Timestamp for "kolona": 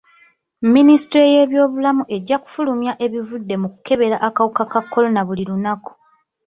4.91-5.21